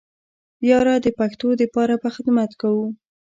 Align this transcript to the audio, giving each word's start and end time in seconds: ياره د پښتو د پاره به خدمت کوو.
ياره 0.69 0.95
د 1.05 1.07
پښتو 1.19 1.47
د 1.59 1.61
پاره 1.73 1.95
به 2.01 2.09
خدمت 2.15 2.51
کوو. 2.61 2.85